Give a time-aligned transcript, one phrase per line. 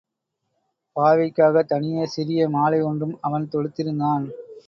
[0.95, 4.25] பாவைக்காகத் தனியே சிறிய மாலை ஒன்றும் அவன் தொடுத்திருந்தான்.